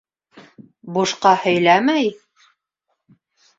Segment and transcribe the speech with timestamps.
[0.95, 2.11] Бушҡа һөйләмәй?